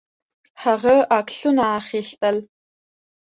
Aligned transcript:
هغه 0.63 0.95
عکسونه 1.19 1.63
اخیستل. 1.79 2.37